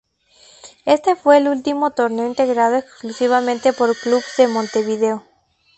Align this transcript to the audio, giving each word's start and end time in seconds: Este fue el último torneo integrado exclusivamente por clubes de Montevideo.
Este 0.85 1.15
fue 1.15 1.37
el 1.37 1.47
último 1.47 1.91
torneo 1.91 2.25
integrado 2.25 2.75
exclusivamente 2.77 3.71
por 3.71 3.95
clubes 3.95 4.33
de 4.35 4.47
Montevideo. 4.47 5.23